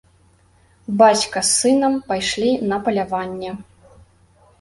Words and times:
Бацька 1.01 1.43
з 1.49 1.51
сынам 1.61 1.93
пайшлі 2.07 2.49
на 2.73 2.79
паляванне. 2.87 3.51